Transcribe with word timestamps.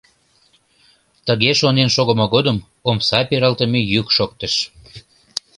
Тыге 1.25 1.51
шонен 1.59 1.89
шогымо 1.95 2.25
годым 2.35 2.57
омса 2.89 3.19
пералтыме 3.29 3.79
йӱк 3.93 4.07
шоктыш. 4.15 4.53